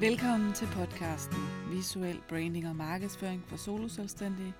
Velkommen 0.00 0.52
til 0.52 0.66
podcasten 0.66 1.38
Visuel 1.70 2.20
Branding 2.28 2.68
og 2.68 2.76
Markedsføring 2.76 3.44
for 3.46 3.56
soloselvstændige. 3.56 4.54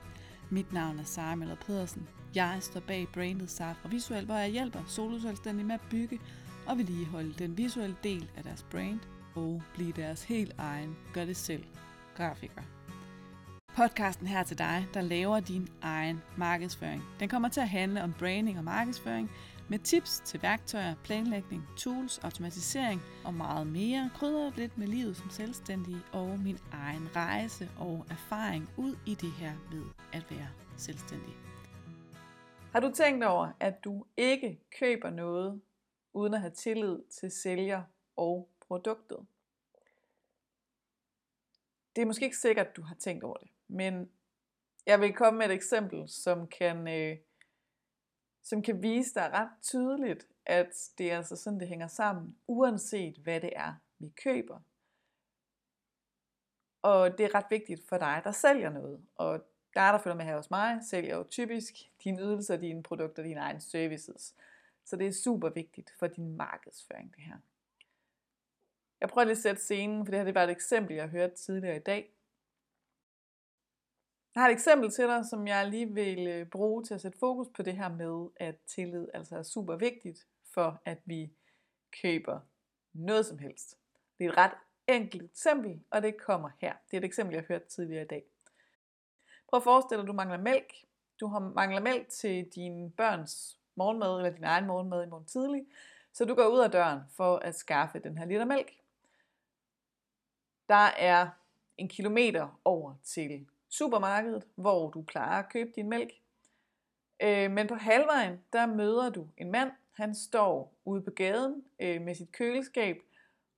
Mit 0.51 0.73
navn 0.73 0.99
er 0.99 1.05
Sara 1.05 1.35
Møller 1.35 1.55
Pedersen. 1.67 2.09
Jeg 2.35 2.59
står 2.61 2.81
bag 2.81 3.09
brandet 3.15 3.51
Sara 3.51 3.89
Visuel, 3.91 4.25
hvor 4.25 4.35
jeg 4.35 4.51
hjælper 4.51 4.81
soloselvstændige 4.87 5.67
med 5.67 5.75
at 5.75 5.81
bygge 5.91 6.21
og 6.67 6.79
vedligeholde 6.79 7.35
den 7.39 7.59
visuelle 7.59 7.97
del 8.05 8.31
af 8.37 8.43
deres 8.43 8.67
brand 8.71 9.01
og 9.35 9.63
blive 9.75 9.93
deres 9.93 10.25
helt 10.25 10.55
egen 10.59 10.97
gør 11.15 11.25
det 11.25 11.37
selv 11.37 11.65
grafiker. 12.17 12.63
Podcasten 13.77 14.27
her 14.27 14.43
til 14.43 14.59
dig, 14.59 14.87
der 14.95 15.01
laver 15.01 15.41
din 15.41 15.69
egen 15.83 16.23
markedsføring. 16.37 17.03
Den 17.21 17.29
kommer 17.29 17.49
til 17.49 17.61
at 17.61 17.69
handle 17.69 18.03
om 18.03 18.15
branding 18.19 18.59
og 18.59 18.65
markedsføring, 18.65 19.31
med 19.69 19.79
tips 19.79 20.23
til 20.25 20.43
værktøjer, 20.43 20.95
planlægning, 21.05 21.63
tools, 21.77 22.19
automatisering 22.19 23.01
og 23.25 23.35
meget 23.35 23.67
mere, 23.67 24.11
Krydder 24.15 24.53
lidt 24.57 24.79
med 24.79 24.87
livet 24.87 25.17
som 25.17 25.31
selvstændig 25.31 25.97
og 26.13 26.39
min 26.41 26.59
egen 26.73 27.17
rejse 27.17 27.71
og 27.79 28.07
erfaring 28.11 28.69
ud 28.77 28.97
i 29.07 29.15
det 29.15 29.33
her 29.33 29.53
med 29.73 29.85
at 30.13 30.31
være 30.31 30.49
selvstændig. 30.77 31.35
Har 32.73 32.81
du 32.81 32.93
tænkt 32.95 33.25
over, 33.25 33.53
at 33.61 33.85
du 33.85 34.05
ikke 34.17 34.61
køber 34.79 35.11
noget 35.11 35.61
uden 36.13 36.35
at 36.35 36.41
have 36.41 36.53
tillid 36.53 36.99
til 37.21 37.31
sælger 37.31 37.83
og 38.17 38.49
produktet? 38.61 39.19
Det 41.97 42.03
er 42.03 42.07
måske 42.07 42.25
ikke 42.25 42.37
sikkert, 42.37 42.67
at 42.67 42.77
du 42.77 42.83
har 42.83 42.95
tænkt 42.95 43.25
over 43.25 43.37
det, 43.37 43.49
men 43.71 44.11
jeg 44.87 45.01
vil 45.01 45.15
komme 45.15 45.39
med 45.39 45.47
et 45.47 45.53
eksempel, 45.53 46.09
som 46.09 46.49
kan 46.49 46.89
øh, 46.89 47.17
som 48.43 48.63
kan 48.63 48.83
vise 48.83 49.15
dig 49.15 49.31
ret 49.33 49.51
tydeligt, 49.63 50.29
at 50.47 50.91
det 50.99 51.13
er 51.13 51.17
altså 51.17 51.37
sådan, 51.37 51.61
det 51.61 51.69
hænger 51.69 51.87
sammen, 51.87 52.37
uanset 52.47 53.17
hvad 53.17 53.41
det 53.41 53.51
er, 53.57 53.75
vi 53.99 54.09
køber. 54.09 54.61
Og 56.83 57.19
det 57.19 57.25
er 57.25 57.35
ret 57.35 57.47
vigtigt 57.51 57.89
for 57.89 57.99
dig, 57.99 58.21
der 58.25 58.33
sælger 58.33 58.71
noget. 58.71 59.01
Og 59.15 59.45
der, 59.75 59.93
der 59.93 59.99
følger 59.99 60.17
med 60.17 60.25
her 60.25 60.37
hos 60.37 60.51
mig, 60.51 60.81
sælger 60.85 61.17
jo 61.17 61.25
typisk 61.31 61.75
dine 62.05 62.23
ydelser, 62.23 62.57
dine 62.57 62.83
produkter, 62.83 63.23
dine 63.23 63.41
egne 63.41 63.61
services. 63.61 64.35
Så 64.85 64.97
det 64.97 65.07
er 65.07 65.13
super 65.13 65.49
vigtigt 65.49 65.91
for 65.99 66.07
din 66.07 66.37
markedsføring, 66.37 67.15
det 67.17 67.23
her. 67.25 67.37
Jeg 69.01 69.09
prøver 69.09 69.25
lige 69.25 69.33
at 69.33 69.39
sætte 69.39 69.63
scenen, 69.63 70.07
for 70.07 70.11
det 70.11 70.19
her 70.19 70.25
det 70.25 70.35
var 70.35 70.45
et 70.45 70.51
eksempel, 70.51 70.97
jeg 70.97 71.09
hørte 71.09 71.35
tidligere 71.35 71.77
i 71.77 71.81
dag. 71.81 72.13
Jeg 74.35 74.43
har 74.43 74.49
et 74.49 74.53
eksempel 74.53 74.91
til 74.91 75.05
dig, 75.05 75.25
som 75.27 75.47
jeg 75.47 75.69
lige 75.69 75.95
vil 75.95 76.27
øh, 76.27 76.47
bruge 76.47 76.85
til 76.85 76.95
at 76.95 77.01
sætte 77.01 77.19
fokus 77.19 77.49
på 77.57 77.63
det 77.63 77.77
her 77.77 77.89
med, 77.89 78.29
at 78.37 78.57
tillid 78.67 79.09
altså 79.15 79.37
er 79.37 79.43
super 79.43 79.77
vigtigt 79.77 80.27
for, 80.55 80.83
at 80.85 80.99
vi 81.05 81.33
køber 82.03 82.41
noget 82.93 83.27
som 83.27 83.39
helst. 83.39 83.79
Det 84.19 84.27
er 84.27 84.31
et 84.31 84.37
ret 84.37 84.53
enkelt 84.89 85.23
eksempel, 85.23 85.81
og 85.91 86.03
det 86.03 86.17
kommer 86.17 86.51
her. 86.61 86.75
Det 86.91 86.97
er 86.97 87.01
et 87.01 87.05
eksempel, 87.05 87.35
jeg 87.35 87.43
har 87.43 87.55
hørt 87.55 87.65
tidligere 87.65 88.05
i 88.05 88.07
dag. 88.07 88.25
Prøv 89.49 89.57
at 89.57 89.65
forestille 89.65 89.99
dig, 89.99 90.05
at 90.05 90.09
du 90.09 90.13
mangler 90.13 90.39
mælk. 90.39 90.75
Du 91.21 91.29
mangler 91.55 91.81
mælk 91.81 92.09
til 92.09 92.49
dine 92.55 92.91
børns 92.91 93.59
morgenmad, 93.75 94.17
eller 94.17 94.31
din 94.31 94.45
egen 94.45 94.67
morgenmad 94.67 95.07
i 95.07 95.09
morgen 95.09 95.27
tidlig. 95.27 95.67
Så 96.13 96.25
du 96.25 96.35
går 96.35 96.47
ud 96.47 96.59
af 96.59 96.71
døren 96.71 97.01
for 97.17 97.37
at 97.37 97.55
skaffe 97.55 97.99
den 97.99 98.19
her 98.19 98.25
liter 98.25 98.45
mælk. 98.45 98.73
Der 100.69 100.91
er 100.99 101.31
en 101.77 101.89
kilometer 101.89 102.61
over 102.65 102.95
til 103.05 103.47
supermarkedet, 103.71 104.47
hvor 104.55 104.91
du 104.91 105.03
plejer 105.03 105.39
at 105.39 105.49
købe 105.53 105.73
din 105.77 105.89
mælk. 105.89 106.13
Øh, 107.23 107.51
men 107.51 107.67
på 107.67 107.75
halvvejen, 107.75 108.45
der 108.53 108.67
møder 108.67 109.11
du 109.11 109.29
en 109.37 109.51
mand. 109.51 109.73
Han 109.93 110.15
står 110.15 110.75
ude 110.85 111.03
på 111.03 111.11
gaden 111.11 111.65
øh, 111.81 112.01
med 112.01 112.15
sit 112.15 112.33
køleskab 112.33 113.03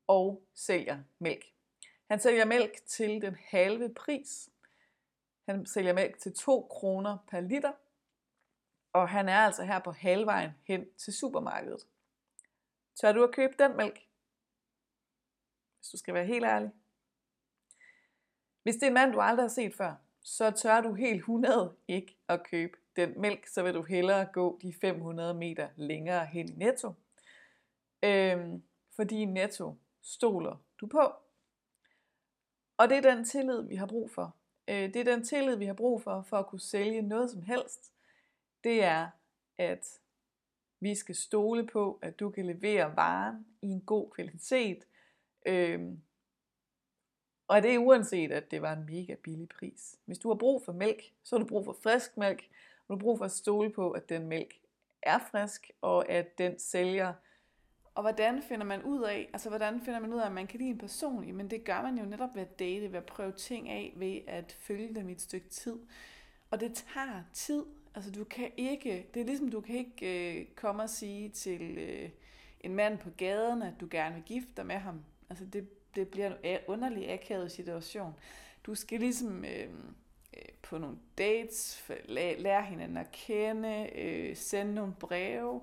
og 0.06 0.42
sælger 0.54 0.98
mælk. 1.18 1.44
Han 2.08 2.20
sælger 2.20 2.44
mælk 2.44 2.86
til 2.86 3.22
den 3.22 3.36
halve 3.44 3.94
pris. 3.94 4.50
Han 5.48 5.66
sælger 5.66 5.92
mælk 5.92 6.18
til 6.18 6.34
2 6.34 6.66
kroner 6.70 7.18
per 7.28 7.40
liter. 7.40 7.72
Og 8.92 9.08
han 9.08 9.28
er 9.28 9.38
altså 9.38 9.64
her 9.64 9.78
på 9.78 9.92
halvvejen 9.92 10.50
hen 10.64 10.86
til 10.98 11.12
supermarkedet. 11.12 11.86
Tør 12.94 13.12
du 13.12 13.24
at 13.24 13.34
købe 13.34 13.54
den 13.58 13.76
mælk? 13.76 14.08
Hvis 15.78 15.88
du 15.88 15.96
skal 15.96 16.14
være 16.14 16.26
helt 16.26 16.44
ærlig. 16.44 16.70
Hvis 18.62 18.74
det 18.74 18.82
er 18.82 18.86
en 18.86 18.94
mand, 18.94 19.12
du 19.12 19.20
aldrig 19.20 19.44
har 19.44 19.48
set 19.48 19.74
før, 19.74 19.94
så 20.22 20.50
tør 20.50 20.80
du 20.80 20.94
helt 20.94 21.18
100 21.18 21.76
ikke 21.88 22.16
at 22.28 22.42
købe 22.42 22.78
den 22.96 23.20
mælk, 23.20 23.46
så 23.46 23.62
vil 23.62 23.74
du 23.74 23.82
hellere 23.82 24.24
gå 24.32 24.58
de 24.62 24.74
500 24.80 25.34
meter 25.34 25.68
længere 25.76 26.26
hen 26.26 26.48
i 26.48 26.52
Netto. 26.52 26.92
Øhm, 28.02 28.62
fordi 28.96 29.24
Netto 29.24 29.76
stoler 30.02 30.56
du 30.80 30.86
på. 30.86 31.12
Og 32.76 32.88
det 32.88 32.96
er 32.96 33.14
den 33.14 33.24
tillid, 33.24 33.62
vi 33.62 33.76
har 33.76 33.86
brug 33.86 34.10
for. 34.10 34.36
Øh, 34.68 34.94
det 34.94 34.96
er 34.96 35.04
den 35.04 35.24
tillid, 35.24 35.56
vi 35.56 35.66
har 35.66 35.74
brug 35.74 36.02
for, 36.02 36.22
for 36.22 36.36
at 36.36 36.46
kunne 36.46 36.60
sælge 36.60 37.02
noget 37.02 37.30
som 37.30 37.42
helst. 37.42 37.92
Det 38.64 38.84
er, 38.84 39.08
at 39.58 40.00
vi 40.80 40.94
skal 40.94 41.14
stole 41.14 41.66
på, 41.66 41.98
at 42.02 42.20
du 42.20 42.30
kan 42.30 42.46
levere 42.46 42.96
varen 42.96 43.46
i 43.62 43.66
en 43.66 43.80
god 43.80 44.10
kvalitet, 44.10 44.86
øh, 45.46 45.80
og 47.52 47.62
det 47.62 47.74
er 47.74 47.78
uanset, 47.78 48.32
at 48.32 48.50
det 48.50 48.62
var 48.62 48.72
en 48.72 48.86
mega 48.86 49.14
billig 49.14 49.48
pris. 49.48 49.98
Hvis 50.04 50.18
du 50.18 50.28
har 50.28 50.34
brug 50.34 50.62
for 50.64 50.72
mælk, 50.72 51.02
så 51.22 51.36
har 51.36 51.40
du 51.40 51.48
brug 51.48 51.64
for 51.64 51.76
frisk 51.82 52.16
mælk. 52.16 52.48
Og 52.88 52.88
du 52.88 52.94
har 52.94 53.00
brug 53.00 53.18
for 53.18 53.24
at 53.24 53.30
stole 53.30 53.70
på, 53.70 53.90
at 53.90 54.08
den 54.08 54.26
mælk 54.26 54.54
er 55.02 55.18
frisk, 55.30 55.70
og 55.80 56.08
at 56.08 56.38
den 56.38 56.58
sælger. 56.58 57.12
Og 57.94 58.02
hvordan 58.02 58.42
finder 58.42 58.66
man 58.66 58.82
ud 58.82 59.02
af, 59.02 59.30
altså 59.32 59.48
hvordan 59.48 59.80
finder 59.80 60.00
man 60.00 60.12
ud 60.12 60.18
af, 60.18 60.26
at 60.26 60.32
man 60.32 60.46
kan 60.46 60.58
lide 60.58 60.70
en 60.70 60.78
person? 60.78 61.32
Men 61.32 61.50
det 61.50 61.64
gør 61.64 61.82
man 61.82 61.98
jo 61.98 62.04
netop 62.04 62.34
ved 62.34 62.42
at 62.42 62.58
date, 62.58 62.92
ved 62.92 62.98
at 62.98 63.06
prøve 63.06 63.32
ting 63.32 63.68
af, 63.68 63.92
ved 63.96 64.20
at 64.26 64.56
følge 64.60 64.94
dem 64.94 65.08
i 65.08 65.12
et 65.12 65.20
stykke 65.20 65.48
tid. 65.48 65.78
Og 66.50 66.60
det 66.60 66.84
tager 66.94 67.22
tid. 67.32 67.64
Altså 67.94 68.10
du 68.10 68.24
kan 68.24 68.50
ikke, 68.56 69.06
det 69.14 69.20
er 69.20 69.26
ligesom 69.26 69.50
du 69.50 69.60
kan 69.60 69.74
ikke 69.74 70.40
øh, 70.40 70.46
komme 70.56 70.82
og 70.82 70.90
sige 70.90 71.28
til 71.28 71.78
øh, 71.78 72.10
en 72.60 72.74
mand 72.74 72.98
på 72.98 73.10
gaden, 73.10 73.62
at 73.62 73.74
du 73.80 73.88
gerne 73.90 74.14
vil 74.14 74.24
gifte 74.24 74.50
dig 74.56 74.66
med 74.66 74.76
ham. 74.76 75.04
Altså 75.30 75.44
det, 75.44 75.68
det 75.94 76.08
bliver 76.08 76.32
en 76.42 76.58
underlig 76.66 77.12
akavet 77.12 77.52
situation. 77.52 78.14
Du 78.66 78.74
skal 78.74 79.00
ligesom 79.00 79.44
øhm, 79.44 79.94
øh, 80.36 80.48
på 80.62 80.78
nogle 80.78 80.96
dates, 81.18 81.90
lære 82.08 82.62
hinanden 82.62 82.96
at 82.96 83.12
kende, 83.12 83.90
øh, 83.94 84.36
sende 84.36 84.74
nogle 84.74 84.94
breve, 85.00 85.60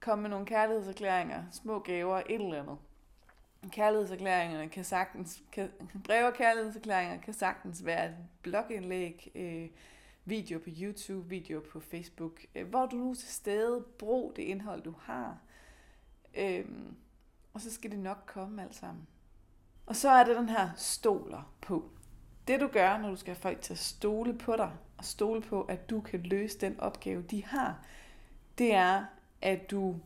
komme 0.00 0.22
med 0.22 0.30
nogle 0.30 0.46
kærlighedserklæringer, 0.46 1.44
små 1.52 1.78
gaver, 1.78 2.18
et 2.18 2.24
eller 2.34 2.62
andet. 2.62 2.78
Kærlighedserklæringerne 3.72 4.68
kan 4.68 4.84
sagtens, 4.84 5.42
kan, 5.52 5.70
breve 6.06 6.26
og 6.26 6.34
kærlighedserklæringer 6.34 7.20
kan 7.20 7.34
sagtens 7.34 7.84
være 7.84 8.06
et 8.06 8.16
blogindlæg, 8.42 9.30
øh, 9.34 9.68
video 10.24 10.58
på 10.58 10.70
YouTube, 10.80 11.28
video 11.28 11.60
på 11.72 11.80
Facebook, 11.80 12.40
øh, 12.54 12.68
hvor 12.68 12.86
du 12.86 12.96
nu 12.96 13.14
til 13.14 13.28
stede 13.28 13.84
brug 13.98 14.32
det 14.36 14.42
indhold, 14.42 14.82
du 14.82 14.94
har. 14.98 15.38
Øh, 16.34 16.64
og 17.52 17.60
så 17.60 17.72
skal 17.72 17.90
det 17.90 17.98
nok 17.98 18.18
komme 18.26 18.62
alt 18.62 18.74
sammen. 18.74 19.06
Og 19.86 19.96
så 19.96 20.10
er 20.10 20.24
det 20.24 20.36
den 20.36 20.48
her 20.48 20.70
stoler 20.76 21.52
på. 21.60 21.84
Det 22.48 22.60
du 22.60 22.66
gør, 22.66 22.98
når 22.98 23.10
du 23.10 23.16
skal 23.16 23.34
have 23.34 23.40
folk 23.40 23.60
til 23.60 23.72
at 23.72 23.78
stole 23.78 24.38
på 24.38 24.56
dig, 24.56 24.70
og 24.98 25.04
stole 25.04 25.40
på, 25.40 25.62
at 25.62 25.90
du 25.90 26.00
kan 26.00 26.20
løse 26.20 26.58
den 26.58 26.80
opgave, 26.80 27.22
de 27.22 27.44
har, 27.44 27.84
det 28.58 28.74
er, 28.74 29.04
at 29.42 29.70
du 29.70 29.96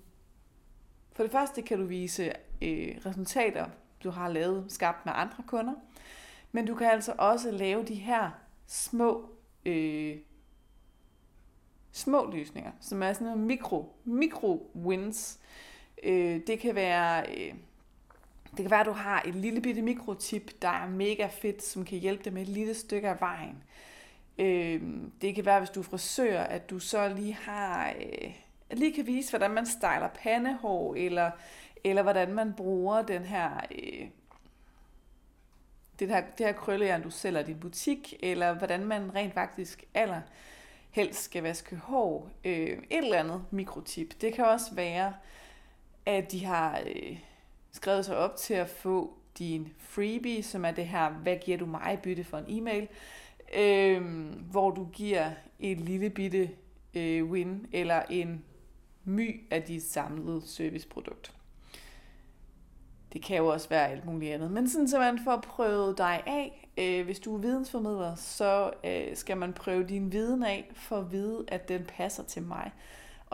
for 1.14 1.22
det 1.22 1.32
første 1.32 1.62
kan 1.62 1.78
du 1.78 1.84
vise 1.84 2.32
øh, 2.62 2.96
resultater, 3.06 3.66
du 4.04 4.10
har 4.10 4.28
lavet, 4.28 4.64
skabt 4.68 5.06
med 5.06 5.12
andre 5.16 5.44
kunder, 5.46 5.74
men 6.52 6.66
du 6.66 6.74
kan 6.74 6.90
altså 6.90 7.14
også 7.18 7.50
lave 7.50 7.84
de 7.84 7.94
her 7.94 8.30
små 8.66 9.30
øh, 9.64 10.16
små 11.92 12.30
løsninger, 12.30 12.72
som 12.80 13.02
er 13.02 13.12
sådan 13.12 13.26
nogle 13.26 13.42
mikro, 13.42 13.96
mikro 14.04 14.70
wins. 14.76 15.40
Øh, 16.02 16.40
det 16.46 16.58
kan 16.58 16.74
være 16.74 17.38
øh, 17.38 17.54
det 18.56 18.64
kan 18.64 18.70
være, 18.70 18.80
at 18.80 18.86
du 18.86 18.92
har 18.92 19.22
et 19.26 19.34
lille 19.34 19.60
bitte 19.60 19.82
mikrotip, 19.82 20.62
der 20.62 20.68
er 20.68 20.88
mega 20.88 21.26
fedt, 21.26 21.62
som 21.62 21.84
kan 21.84 21.98
hjælpe 21.98 22.24
dig 22.24 22.32
med 22.32 22.42
et 22.42 22.48
lille 22.48 22.74
stykke 22.74 23.08
af 23.08 23.20
vejen. 23.20 23.62
Øh, 24.38 24.82
det 25.22 25.34
kan 25.34 25.44
være, 25.44 25.58
hvis 25.58 25.70
du 25.70 25.80
er 25.80 25.84
frisør, 25.84 26.40
at 26.40 26.70
du 26.70 26.78
så 26.78 27.08
lige 27.08 27.34
har, 27.34 27.88
øh, 27.88 28.34
lige 28.70 28.94
kan 28.94 29.06
vise, 29.06 29.30
hvordan 29.30 29.50
man 29.50 29.66
styler 29.66 30.08
pandehår, 30.22 30.94
eller, 30.94 31.30
eller 31.84 32.02
hvordan 32.02 32.32
man 32.32 32.52
bruger 32.52 33.02
den 33.02 33.22
her, 33.22 33.60
øh, 33.70 34.08
det 35.98 36.08
her, 36.08 36.20
det 36.38 36.46
her 36.46 36.52
krøllejern, 36.52 37.02
du 37.02 37.10
sælger 37.10 37.40
i 37.40 37.44
din 37.44 37.60
butik, 37.60 38.14
eller 38.22 38.54
hvordan 38.54 38.84
man 38.84 39.14
rent 39.14 39.34
faktisk 39.34 39.84
aller 39.94 40.20
helst 40.90 41.22
skal 41.22 41.42
vaske 41.42 41.76
hår. 41.76 42.30
Øh, 42.44 42.68
et 42.68 42.84
eller 42.90 43.18
andet 43.18 43.44
mikrotip. 43.50 44.20
Det 44.20 44.34
kan 44.34 44.44
også 44.44 44.74
være, 44.74 45.14
at 46.06 46.32
de 46.32 46.44
har... 46.44 46.80
Øh, 46.86 47.18
skrevet 47.74 48.04
sig 48.04 48.16
op 48.16 48.36
til 48.36 48.54
at 48.54 48.68
få 48.68 49.14
din 49.38 49.68
freebie, 49.78 50.42
som 50.42 50.64
er 50.64 50.70
det 50.70 50.86
her, 50.86 51.10
hvad 51.10 51.36
giver 51.36 51.58
du 51.58 51.66
mig 51.66 51.98
bytte 52.02 52.24
for 52.24 52.38
en 52.38 52.44
e-mail, 52.48 52.88
øh, 53.56 54.02
hvor 54.50 54.70
du 54.70 54.88
giver 54.92 55.30
et 55.58 55.80
lille 55.80 56.10
bitte 56.10 56.50
øh, 56.94 57.24
win 57.24 57.66
eller 57.72 58.02
en 58.10 58.44
my 59.04 59.40
af 59.50 59.62
dit 59.62 59.82
samlede 59.82 60.42
serviceprodukt. 60.46 61.32
Det 63.12 63.22
kan 63.22 63.36
jo 63.36 63.46
også 63.46 63.68
være 63.68 63.88
alt 63.88 64.04
muligt 64.04 64.34
andet. 64.34 64.50
Men 64.50 64.68
sådan 64.68 64.88
så 64.88 64.98
man 64.98 65.20
får 65.24 65.36
prøvet 65.36 65.98
dig 65.98 66.22
af. 66.26 66.68
Øh, 66.78 67.04
hvis 67.04 67.20
du 67.20 67.34
er 67.34 67.38
vidensformidler, 67.38 68.14
så 68.14 68.70
øh, 68.84 69.16
skal 69.16 69.36
man 69.36 69.52
prøve 69.52 69.86
din 69.86 70.12
viden 70.12 70.42
af 70.42 70.72
for 70.74 70.96
at 70.96 71.12
vide, 71.12 71.44
at 71.48 71.68
den 71.68 71.84
passer 71.84 72.22
til 72.22 72.42
mig 72.42 72.72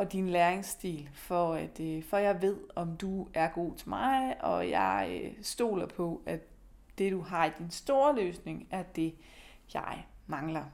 og 0.00 0.12
din 0.12 0.28
læringsstil, 0.28 1.10
for, 1.12 1.54
at, 1.54 1.80
øh, 1.80 2.02
for 2.02 2.16
jeg 2.16 2.42
ved, 2.42 2.56
om 2.74 2.96
du 2.96 3.28
er 3.34 3.48
god 3.48 3.76
til 3.76 3.88
mig, 3.88 4.44
og 4.44 4.70
jeg 4.70 5.20
øh, 5.22 5.42
stoler 5.42 5.86
på, 5.86 6.22
at 6.26 6.40
det 6.98 7.12
du 7.12 7.20
har 7.20 7.46
i 7.46 7.50
din 7.58 7.70
store 7.70 8.16
løsning, 8.16 8.68
er 8.70 8.82
det, 8.82 9.14
jeg 9.74 10.06
mangler. 10.26 10.64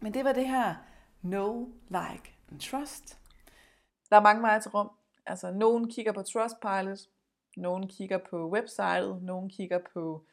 Men 0.00 0.14
det 0.14 0.24
var 0.24 0.32
det 0.32 0.48
her 0.48 0.74
know, 1.20 1.68
like 1.88 2.34
and 2.50 2.60
trust. 2.60 3.18
Der 4.10 4.16
er 4.16 4.22
mange 4.22 4.42
veje 4.42 4.60
til 4.60 4.70
rum. 4.70 4.90
Altså, 5.26 5.50
nogen 5.50 5.90
kigger 5.90 6.12
på 6.12 6.22
Trustpilot, 6.22 6.98
nogen 7.56 7.88
kigger 7.88 8.18
på 8.30 8.50
websitet, 8.50 9.22
nogen 9.22 9.50
kigger 9.50 9.78
på, 9.94 10.24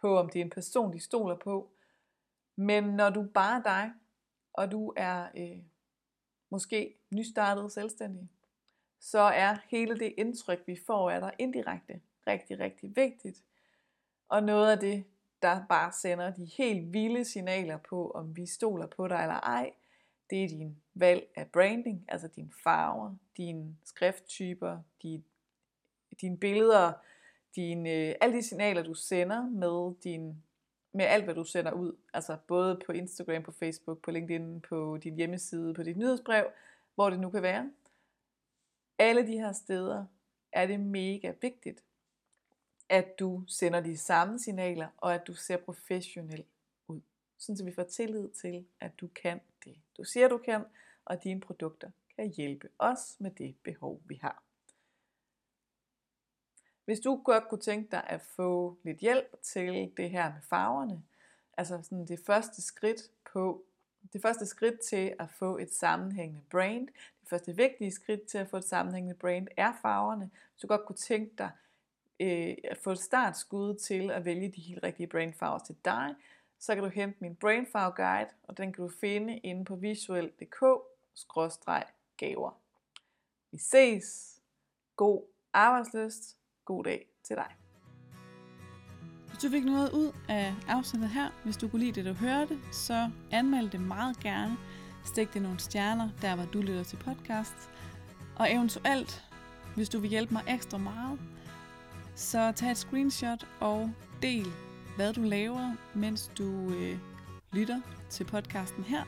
på 0.00 0.18
om 0.18 0.28
det 0.28 0.40
er 0.40 0.44
en 0.44 0.50
person, 0.50 0.92
de 0.92 1.00
stoler 1.00 1.36
på. 1.36 1.70
Men 2.56 2.84
når 2.84 3.10
du 3.10 3.22
bare 3.22 3.58
er 3.58 3.62
dig, 3.62 3.92
og 4.52 4.72
du 4.72 4.92
er 4.96 5.26
øh, 5.36 5.58
måske 6.54 6.94
nystartet 7.10 7.72
selvstændig, 7.72 8.28
så 9.00 9.18
er 9.18 9.56
hele 9.68 9.98
det 9.98 10.14
indtryk, 10.16 10.62
vi 10.66 10.76
får 10.86 11.10
af 11.10 11.20
dig 11.20 11.32
indirekte, 11.38 12.00
rigtig, 12.26 12.60
rigtig 12.60 12.96
vigtigt. 12.96 13.42
Og 14.28 14.42
noget 14.42 14.70
af 14.70 14.78
det, 14.78 15.04
der 15.42 15.66
bare 15.68 15.92
sender 15.92 16.30
de 16.30 16.44
helt 16.44 16.92
vilde 16.92 17.24
signaler 17.24 17.78
på, 17.78 18.10
om 18.10 18.36
vi 18.36 18.46
stoler 18.46 18.86
på 18.86 19.08
dig 19.08 19.16
eller 19.22 19.40
ej, 19.40 19.72
det 20.30 20.44
er 20.44 20.48
din 20.48 20.76
valg 20.94 21.28
af 21.36 21.46
branding, 21.46 22.04
altså 22.08 22.28
dine 22.28 22.50
farver, 22.64 23.14
dine 23.36 23.76
skrifttyper, 23.84 24.78
dine, 25.02 25.22
dine 26.20 26.36
billeder, 26.36 26.92
dine, 27.56 27.90
øh, 27.90 28.14
alle 28.20 28.36
de 28.36 28.42
signaler, 28.42 28.82
du 28.82 28.94
sender 28.94 29.42
med, 29.42 29.94
din, 30.04 30.42
med 30.94 31.04
alt, 31.04 31.24
hvad 31.24 31.34
du 31.34 31.44
sender 31.44 31.72
ud. 31.72 31.96
Altså 32.12 32.36
både 32.46 32.80
på 32.86 32.92
Instagram, 32.92 33.42
på 33.42 33.52
Facebook, 33.52 34.02
på 34.02 34.10
LinkedIn, 34.10 34.60
på 34.60 34.98
din 35.02 35.16
hjemmeside, 35.16 35.74
på 35.74 35.82
dit 35.82 35.96
nyhedsbrev, 35.96 36.46
hvor 36.94 37.10
det 37.10 37.20
nu 37.20 37.30
kan 37.30 37.42
være. 37.42 37.70
Alle 38.98 39.26
de 39.26 39.38
her 39.38 39.52
steder 39.52 40.06
er 40.52 40.66
det 40.66 40.80
mega 40.80 41.32
vigtigt, 41.40 41.84
at 42.88 43.18
du 43.18 43.44
sender 43.48 43.80
de 43.80 43.96
samme 43.98 44.38
signaler, 44.38 44.88
og 44.96 45.14
at 45.14 45.26
du 45.26 45.34
ser 45.34 45.56
professionel 45.56 46.44
ud. 46.88 47.00
Sådan 47.38 47.56
så 47.56 47.64
vi 47.64 47.72
får 47.72 47.82
tillid 47.82 48.28
til, 48.28 48.66
at 48.80 49.00
du 49.00 49.08
kan 49.08 49.40
det, 49.64 49.76
du 49.96 50.04
siger, 50.04 50.28
du 50.28 50.38
kan, 50.38 50.64
og 51.04 51.24
dine 51.24 51.40
produkter 51.40 51.90
kan 52.16 52.30
hjælpe 52.30 52.68
os 52.78 53.16
med 53.18 53.30
det 53.30 53.56
behov, 53.62 54.00
vi 54.04 54.18
har. 54.22 54.42
Hvis 56.84 57.00
du 57.00 57.20
godt 57.24 57.48
kunne 57.48 57.60
tænke 57.60 57.90
dig 57.90 58.04
at 58.06 58.20
få 58.20 58.76
lidt 58.82 58.98
hjælp 58.98 59.42
til 59.42 59.92
det 59.96 60.10
her 60.10 60.32
med 60.32 60.42
farverne, 60.42 61.02
altså 61.56 61.78
sådan 61.82 62.06
det 62.06 62.20
første 62.26 62.62
skridt 62.62 63.02
på 63.32 63.64
det 64.12 64.22
første 64.22 64.46
skridt 64.46 64.80
til 64.80 65.14
at 65.18 65.30
få 65.30 65.58
et 65.58 65.74
sammenhængende 65.74 66.42
brand, 66.50 66.88
det 67.20 67.28
første 67.28 67.56
vigtige 67.56 67.90
skridt 67.90 68.22
til 68.22 68.38
at 68.38 68.48
få 68.48 68.56
et 68.56 68.64
sammenhængende 68.64 69.18
brand 69.18 69.48
er 69.56 69.72
farverne. 69.82 70.30
Hvis 70.52 70.60
du 70.60 70.66
godt 70.66 70.86
kunne 70.86 70.96
tænke 70.96 71.34
dig 71.38 71.50
øh, 72.20 72.56
at 72.64 72.78
få 72.78 72.90
et 72.90 72.98
startskud 72.98 73.74
til 73.74 74.10
at 74.10 74.24
vælge 74.24 74.48
de 74.48 74.60
helt 74.60 74.82
rigtige 74.82 75.06
brandfarver 75.06 75.58
til 75.58 75.76
dig, 75.84 76.14
så 76.58 76.74
kan 76.74 76.84
du 76.84 76.90
hente 76.90 77.16
min 77.20 77.36
brandfarve 77.36 77.92
guide, 77.92 78.30
og 78.42 78.58
den 78.58 78.72
kan 78.72 78.84
du 78.84 78.90
finde 79.00 79.38
inde 79.38 79.64
på 79.64 79.76
visuel.dk-gaver. 79.76 82.58
Vi 83.50 83.58
ses. 83.58 84.40
God 84.96 85.22
arbejdsløst. 85.52 86.36
God 86.64 86.84
dag 86.84 87.06
til 87.26 87.36
dig. 87.36 87.46
Hvis 89.28 89.42
du 89.42 89.50
fik 89.50 89.64
noget 89.64 89.90
ud 89.92 90.12
af 90.28 90.54
afsnittet 90.68 91.10
her, 91.10 91.30
hvis 91.44 91.56
du 91.56 91.68
kunne 91.68 91.80
lide 91.80 91.92
det, 91.92 92.04
du 92.04 92.12
hørte, 92.12 92.58
så 92.72 93.10
anmeld 93.30 93.70
det 93.70 93.80
meget 93.80 94.20
gerne. 94.20 94.56
Stik 95.04 95.34
det 95.34 95.42
nogle 95.42 95.60
stjerner, 95.60 96.08
der 96.22 96.36
hvor 96.36 96.44
du 96.44 96.60
lytter 96.60 96.82
til 96.82 96.96
podcast. 96.96 97.54
Og 98.36 98.52
eventuelt, 98.52 99.24
hvis 99.74 99.88
du 99.88 99.98
vil 99.98 100.10
hjælpe 100.10 100.32
mig 100.34 100.42
ekstra 100.48 100.78
meget, 100.78 101.18
så 102.14 102.52
tag 102.52 102.70
et 102.70 102.76
screenshot 102.76 103.46
og 103.60 103.90
del, 104.22 104.46
hvad 104.96 105.12
du 105.12 105.22
laver, 105.22 105.74
mens 105.94 106.30
du 106.38 106.70
øh, 106.70 106.98
lytter 107.52 107.80
til 108.10 108.24
podcasten 108.24 108.84
her. 108.84 109.04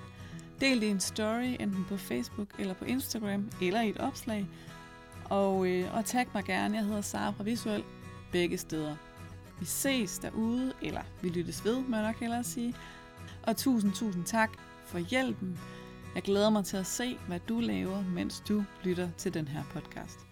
Del 0.61 0.81
det 0.81 0.87
i 0.87 0.91
en 0.91 1.01
story, 1.01 1.57
enten 1.61 1.85
på 1.89 1.97
Facebook 1.97 2.49
eller 2.59 2.75
på 2.75 2.85
Instagram, 2.85 3.51
eller 3.63 3.81
i 3.81 3.89
et 3.89 3.99
opslag. 3.99 4.47
Og, 5.31 5.67
øh, 5.69 5.95
og 5.95 6.05
tag 6.05 6.27
mig 6.35 6.45
gerne, 6.45 6.77
jeg 6.77 6.85
hedder 6.85 7.01
Sara 7.01 7.31
fra 7.31 7.45
Visuel, 7.45 7.85
begge 8.33 8.59
steder. 8.59 8.97
Vi 9.61 9.65
ses 9.65 10.19
derude, 10.19 10.73
eller 10.83 11.03
vi 11.23 11.29
lyttes 11.29 11.65
ved, 11.65 11.81
må 11.81 11.97
jeg 11.97 12.07
nok 12.07 12.21
hellere 12.21 12.45
sige. 12.45 12.75
Og 13.43 13.57
tusind, 13.57 13.93
tusind 13.93 14.25
tak 14.25 14.51
for 14.85 14.99
hjælpen. 14.99 15.59
Jeg 16.15 16.23
glæder 16.23 16.51
mig 16.51 16.65
til 16.65 16.77
at 16.77 16.87
se, 16.87 17.19
hvad 17.27 17.41
du 17.49 17.61
laver, 17.61 18.03
mens 18.03 18.43
du 18.49 18.65
lytter 18.85 19.09
til 19.19 19.35
den 19.35 19.49
her 19.49 19.63
podcast. 19.73 20.26